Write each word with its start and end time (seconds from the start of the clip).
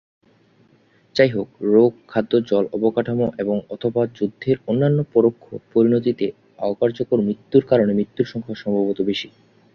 যাইহোক, 1.15 1.47
"রোগ, 1.71 1.91
খাদ্য, 2.07 2.33
জল, 2.49 2.65
অবকাঠামো, 2.73 3.27
এবং/অথবা 3.39 4.01
যুদ্ধের 4.17 4.57
অন্যান্য 4.67 4.99
পরোক্ষ 5.13 5.43
পরিণতিতে 5.71 6.25
অকার্যকর 6.65 7.19
মৃত্যুর 7.27 7.63
কারণে 7.65 7.91
মৃত্যুর 7.93 8.27
সংখ্যা 8.27 8.55
সম্ভবত 8.63 8.99
বেশি।" 9.09 9.27